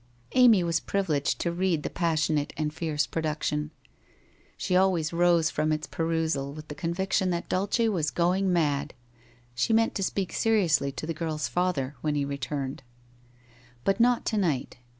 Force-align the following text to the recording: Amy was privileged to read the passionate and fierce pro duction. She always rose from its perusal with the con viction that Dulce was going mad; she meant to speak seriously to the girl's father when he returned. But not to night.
Amy 0.33 0.63
was 0.63 0.79
privileged 0.79 1.37
to 1.39 1.51
read 1.51 1.83
the 1.83 1.87
passionate 1.91 2.53
and 2.57 2.73
fierce 2.73 3.05
pro 3.05 3.21
duction. 3.21 3.69
She 4.57 4.75
always 4.75 5.13
rose 5.13 5.51
from 5.51 5.71
its 5.71 5.85
perusal 5.85 6.53
with 6.53 6.69
the 6.69 6.73
con 6.73 6.91
viction 6.95 7.29
that 7.29 7.47
Dulce 7.47 7.87
was 7.87 8.09
going 8.09 8.51
mad; 8.51 8.95
she 9.53 9.73
meant 9.73 9.93
to 9.93 10.01
speak 10.03 10.33
seriously 10.33 10.91
to 10.91 11.05
the 11.05 11.13
girl's 11.13 11.47
father 11.47 11.95
when 12.01 12.15
he 12.15 12.25
returned. 12.25 12.81
But 13.83 13.99
not 13.99 14.25
to 14.25 14.37
night. 14.37 14.77